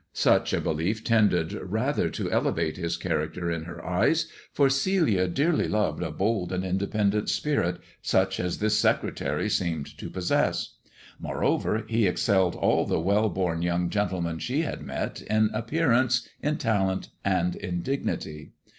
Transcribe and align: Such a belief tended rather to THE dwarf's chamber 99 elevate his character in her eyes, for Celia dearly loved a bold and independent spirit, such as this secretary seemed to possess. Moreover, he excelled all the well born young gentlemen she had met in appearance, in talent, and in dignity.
Such 0.13 0.51
a 0.51 0.59
belief 0.59 1.03
tended 1.03 1.53
rather 1.53 2.09
to 2.09 2.23
THE 2.23 2.29
dwarf's 2.31 2.31
chamber 2.31 2.31
99 2.31 2.33
elevate 2.33 2.77
his 2.77 2.97
character 2.97 3.51
in 3.51 3.63
her 3.65 3.85
eyes, 3.85 4.25
for 4.51 4.67
Celia 4.67 5.27
dearly 5.27 5.67
loved 5.67 6.01
a 6.01 6.09
bold 6.09 6.51
and 6.51 6.65
independent 6.65 7.29
spirit, 7.29 7.79
such 8.01 8.39
as 8.39 8.57
this 8.57 8.79
secretary 8.79 9.47
seemed 9.47 9.95
to 9.99 10.09
possess. 10.09 10.77
Moreover, 11.19 11.85
he 11.87 12.07
excelled 12.07 12.55
all 12.55 12.87
the 12.87 12.99
well 12.99 13.29
born 13.29 13.61
young 13.61 13.91
gentlemen 13.91 14.39
she 14.39 14.61
had 14.63 14.81
met 14.81 15.21
in 15.21 15.51
appearance, 15.53 16.27
in 16.41 16.57
talent, 16.57 17.09
and 17.23 17.55
in 17.55 17.83
dignity. 17.83 18.53